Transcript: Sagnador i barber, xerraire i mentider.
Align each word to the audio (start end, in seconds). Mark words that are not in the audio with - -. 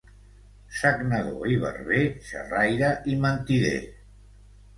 Sagnador 0.77 1.51
i 1.55 1.57
barber, 1.65 1.99
xerraire 2.31 2.91
i 3.13 3.19
mentider. 3.27 3.79